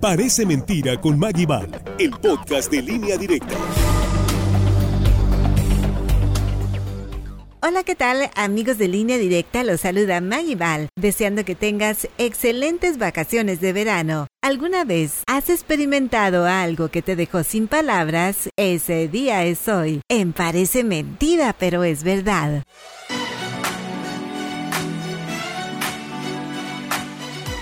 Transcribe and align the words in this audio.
Parece 0.00 0.46
mentira 0.46 1.00
con 1.00 1.18
Maggie 1.18 1.48
el 1.98 2.10
podcast 2.10 2.70
de 2.70 2.82
línea 2.82 3.16
directa. 3.16 3.56
Hola, 7.60 7.82
¿qué 7.82 7.96
tal? 7.96 8.30
Amigos 8.36 8.78
de 8.78 8.86
línea 8.86 9.18
directa, 9.18 9.64
los 9.64 9.80
saluda 9.80 10.20
Maggie 10.20 10.56
deseando 10.94 11.44
que 11.44 11.56
tengas 11.56 12.06
excelentes 12.16 12.96
vacaciones 12.98 13.60
de 13.60 13.72
verano. 13.72 14.28
¿Alguna 14.40 14.84
vez 14.84 15.24
has 15.26 15.50
experimentado 15.50 16.46
algo 16.46 16.90
que 16.90 17.02
te 17.02 17.16
dejó 17.16 17.42
sin 17.42 17.66
palabras? 17.66 18.50
Ese 18.56 19.08
día 19.08 19.44
es 19.44 19.66
hoy. 19.66 20.00
En 20.08 20.32
parece 20.32 20.84
mentira, 20.84 21.56
pero 21.58 21.82
es 21.82 22.04
verdad. 22.04 22.62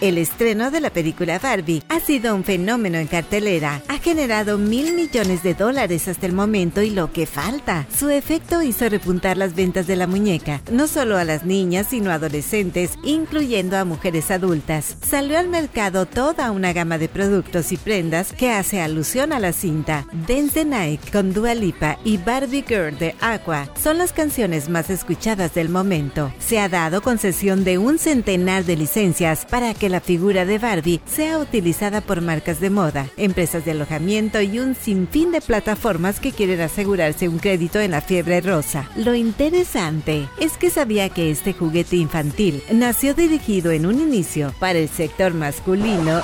El 0.00 0.16
estreno 0.16 0.70
de 0.70 0.80
la 0.80 0.90
película 0.90 1.40
Barbie 1.40 1.82
ha 1.88 1.98
sido 1.98 2.32
un 2.36 2.44
fenómeno 2.44 2.98
en 2.98 3.08
cartelera. 3.08 3.82
Ha 3.88 3.98
generado 3.98 4.56
mil 4.56 4.94
millones 4.94 5.42
de 5.42 5.54
dólares 5.54 6.06
hasta 6.06 6.24
el 6.24 6.32
momento 6.32 6.82
y 6.82 6.90
lo 6.90 7.12
que 7.12 7.26
falta. 7.26 7.84
Su 7.92 8.08
efecto 8.08 8.62
hizo 8.62 8.88
repuntar 8.88 9.36
las 9.36 9.56
ventas 9.56 9.88
de 9.88 9.96
la 9.96 10.06
muñeca, 10.06 10.62
no 10.70 10.86
solo 10.86 11.18
a 11.18 11.24
las 11.24 11.44
niñas, 11.44 11.88
sino 11.90 12.12
a 12.12 12.14
adolescentes, 12.14 12.92
incluyendo 13.02 13.76
a 13.76 13.84
mujeres 13.84 14.30
adultas. 14.30 14.96
Salió 15.02 15.36
al 15.36 15.48
mercado 15.48 16.06
toda 16.06 16.52
una 16.52 16.72
gama 16.72 16.96
de 16.96 17.08
productos 17.08 17.72
y 17.72 17.76
prendas 17.76 18.32
que 18.32 18.52
hace 18.52 18.80
alusión 18.80 19.32
a 19.32 19.40
la 19.40 19.52
cinta. 19.52 20.06
Dance 20.28 20.52
the 20.52 20.64
Night 20.64 21.10
con 21.10 21.32
Dua 21.32 21.54
Lipa 21.54 21.98
y 22.04 22.18
Barbie 22.18 22.64
Girl 22.68 22.96
de 22.96 23.16
Aqua 23.20 23.68
son 23.82 23.98
las 23.98 24.12
canciones 24.12 24.68
más 24.68 24.90
escuchadas 24.90 25.54
del 25.54 25.70
momento. 25.70 26.32
Se 26.38 26.60
ha 26.60 26.68
dado 26.68 27.02
concesión 27.02 27.64
de 27.64 27.78
un 27.78 27.98
centenar 27.98 28.64
de 28.64 28.76
licencias 28.76 29.44
para 29.44 29.74
que 29.74 29.87
la 29.88 30.00
figura 30.00 30.44
de 30.44 30.58
Barbie 30.58 31.00
sea 31.06 31.38
utilizada 31.38 32.00
por 32.00 32.20
marcas 32.20 32.60
de 32.60 32.70
moda, 32.70 33.06
empresas 33.16 33.64
de 33.64 33.72
alojamiento 33.72 34.40
y 34.40 34.58
un 34.58 34.74
sinfín 34.74 35.32
de 35.32 35.40
plataformas 35.40 36.20
que 36.20 36.32
quieren 36.32 36.60
asegurarse 36.60 37.28
un 37.28 37.38
crédito 37.38 37.80
en 37.80 37.92
la 37.92 38.00
fiebre 38.00 38.40
rosa. 38.40 38.88
Lo 38.96 39.14
interesante 39.14 40.28
es 40.40 40.56
que 40.56 40.70
sabía 40.70 41.08
que 41.08 41.30
este 41.30 41.52
juguete 41.52 41.96
infantil 41.96 42.62
nació 42.72 43.14
dirigido 43.14 43.70
en 43.70 43.86
un 43.86 44.00
inicio 44.00 44.54
para 44.58 44.78
el 44.78 44.88
sector 44.88 45.34
masculino. 45.34 46.22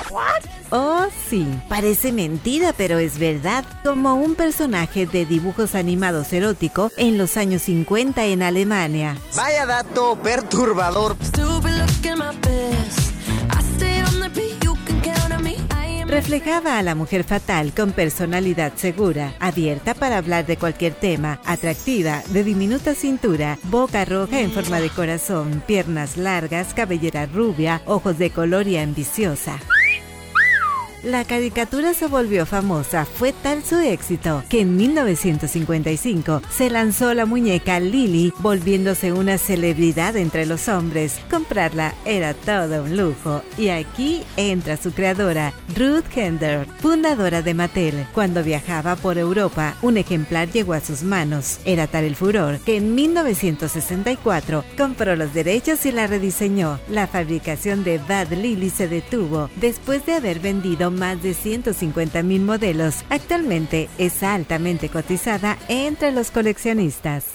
Oh, 0.71 1.05
sí, 1.29 1.47
parece 1.69 2.11
mentira, 2.11 2.73
pero 2.75 2.97
es 2.97 3.19
verdad, 3.19 3.63
como 3.83 4.15
un 4.15 4.35
personaje 4.35 5.05
de 5.05 5.25
dibujos 5.25 5.75
animados 5.75 6.33
erótico 6.33 6.91
en 6.97 7.17
los 7.17 7.37
años 7.37 7.61
50 7.63 8.25
en 8.25 8.41
Alemania. 8.41 9.15
Vaya 9.35 9.65
dato 9.65 10.17
perturbador. 10.21 11.15
Reflejaba 16.15 16.79
a 16.79 16.81
la 16.81 16.95
mujer 16.95 17.25
fatal 17.25 17.73
con 17.75 17.91
personalidad 17.91 18.73
segura, 18.75 19.33
abierta 19.39 19.93
para 19.93 20.17
hablar 20.17 20.45
de 20.45 20.55
cualquier 20.55 20.93
tema, 20.93 21.41
atractiva, 21.45 22.23
de 22.29 22.45
diminuta 22.45 22.95
cintura, 22.95 23.59
boca 23.63 24.05
roja 24.05 24.39
en 24.39 24.51
forma 24.51 24.79
de 24.79 24.89
corazón, 24.89 25.61
piernas 25.67 26.15
largas, 26.15 26.73
cabellera 26.73 27.25
rubia, 27.25 27.81
ojos 27.85 28.17
de 28.17 28.29
color 28.29 28.65
y 28.67 28.77
ambiciosa. 28.77 29.59
La 31.05 31.23
caricatura 31.23 31.93
se 31.93 32.07
volvió 32.07 32.47
famosa, 32.47 33.05
fue 33.05 33.31
tal 33.31 33.63
su 33.63 33.75
éxito 33.75 34.43
que 34.49 34.61
en 34.61 34.75
1955 34.75 36.41
se 36.49 36.71
lanzó 36.71 37.13
la 37.13 37.27
muñeca 37.27 37.79
Lily, 37.79 38.33
volviéndose 38.39 39.13
una 39.13 39.37
celebridad 39.37 40.17
entre 40.17 40.47
los 40.47 40.67
hombres. 40.67 41.19
Comprarla 41.29 41.93
era 42.05 42.33
todo 42.33 42.85
un 42.85 42.97
lujo 42.97 43.43
y 43.55 43.69
aquí 43.69 44.23
entra 44.35 44.77
su 44.77 44.93
creadora, 44.93 45.53
Ruth 45.77 46.05
Hender, 46.15 46.65
fundadora 46.79 47.43
de 47.43 47.53
Mattel. 47.53 48.07
Cuando 48.11 48.41
viajaba 48.41 48.95
por 48.95 49.19
Europa, 49.19 49.75
un 49.83 49.97
ejemplar 49.97 50.49
llegó 50.49 50.73
a 50.73 50.81
sus 50.81 51.03
manos. 51.03 51.59
Era 51.65 51.85
tal 51.85 52.05
el 52.05 52.15
furor 52.15 52.57
que 52.61 52.77
en 52.77 52.95
1964 52.95 54.65
compró 54.75 55.15
los 55.15 55.35
derechos 55.35 55.85
y 55.85 55.91
la 55.91 56.07
rediseñó. 56.07 56.79
La 56.89 57.05
fabricación 57.05 57.83
de 57.83 57.99
Bad 57.99 58.33
Lily 58.33 58.71
se 58.71 58.87
detuvo 58.87 59.51
después 59.57 60.03
de 60.07 60.15
haber 60.15 60.39
vendido 60.39 60.94
más 60.95 61.21
de 61.21 61.33
150 61.33 62.23
mil 62.23 62.41
modelos. 62.41 63.03
Actualmente 63.09 63.89
es 63.97 64.23
altamente 64.23 64.89
cotizada 64.89 65.57
entre 65.67 66.11
los 66.11 66.31
coleccionistas. 66.31 67.25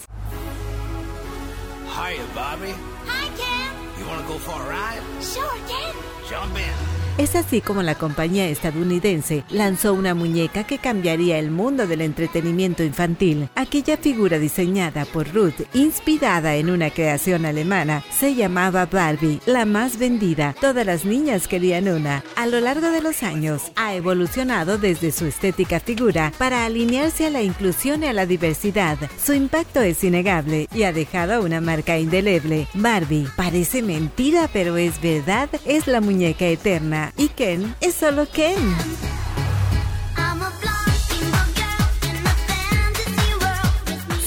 Hi, 1.87 2.17
Bobby. 2.35 2.73
Hi, 3.07 3.29
Ken. 3.37 4.01
You 4.01 4.07
want 4.09 4.27
to 4.27 4.33
go 4.33 4.39
for 4.39 4.61
a 4.61 4.69
ride? 4.69 5.03
Sure, 5.23 5.45
Ken. 5.69 5.95
Jump 6.29 6.57
in. 6.57 6.90
Es 7.21 7.37
así 7.37 7.61
como 7.61 7.83
la 7.83 7.97
compañía 7.97 8.49
estadounidense 8.49 9.45
lanzó 9.51 9.93
una 9.93 10.15
muñeca 10.15 10.65
que 10.65 10.79
cambiaría 10.79 11.39
el 11.39 11.51
mundo 11.51 11.87
del 11.87 12.01
entretenimiento 12.01 12.83
infantil. 12.83 13.51
Aquella 13.57 13.99
figura 13.99 14.39
diseñada 14.39 15.05
por 15.05 15.31
Ruth, 15.35 15.67
inspirada 15.75 16.57
en 16.57 16.71
una 16.71 16.89
creación 16.89 17.45
alemana, 17.45 18.03
se 18.11 18.35
llamaba 18.35 18.87
Barbie, 18.87 19.39
la 19.45 19.67
más 19.67 19.99
vendida. 19.99 20.55
Todas 20.63 20.87
las 20.87 21.05
niñas 21.05 21.47
querían 21.47 21.89
una. 21.89 22.25
A 22.37 22.47
lo 22.47 22.59
largo 22.59 22.91
de 22.91 23.03
los 23.03 23.23
años, 23.23 23.71
ha 23.77 23.93
evolucionado 23.93 24.79
desde 24.79 25.13
su 25.13 25.27
estética 25.27 25.79
figura 25.79 26.33
para 26.39 26.65
alinearse 26.65 27.27
a 27.27 27.31
la 27.31 27.43
inclusión 27.43 28.03
y 28.03 28.07
a 28.07 28.15
la 28.15 28.25
diversidad. 28.25 28.97
Su 29.23 29.35
impacto 29.35 29.83
es 29.83 30.03
innegable 30.03 30.69
y 30.73 30.85
ha 30.85 30.95
dejado 30.95 31.45
una 31.45 31.61
marca 31.61 31.99
indeleble. 31.99 32.67
Barbie, 32.73 33.29
parece 33.37 33.83
mentira 33.83 34.49
pero 34.51 34.79
es 34.79 34.99
verdad, 35.03 35.51
es 35.67 35.87
la 35.87 36.01
muñeca 36.01 36.47
eterna 36.47 37.10
y 37.17 37.29
Ken 37.29 37.75
es 37.81 37.95
solo 37.95 38.27
Ken. 38.31 38.57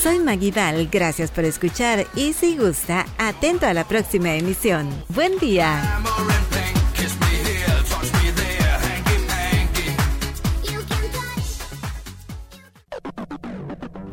Soy 0.02 0.20
Maguidal, 0.20 0.90
gracias 0.92 1.32
por 1.32 1.46
escuchar 1.46 2.06
y 2.16 2.34
si 2.34 2.58
gusta, 2.58 3.06
atento 3.18 3.68
a 3.68 3.74
la 3.74 3.88
próxima 3.88 4.34
emisión. 4.36 4.90
Buen 5.08 5.40
día. 5.40 6.02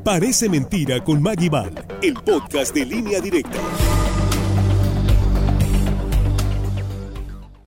Parece 0.04 0.48
mentira 0.48 1.02
con 1.04 1.20
Maggie 1.20 1.50
Val, 1.50 1.86
el 2.02 2.14
podcast 2.14 2.74
de 2.74 2.86
línea 2.86 3.20
directa. 3.20 3.58